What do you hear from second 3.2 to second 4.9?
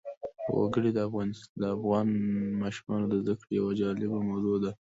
زده کړې یوه جالبه موضوع ده.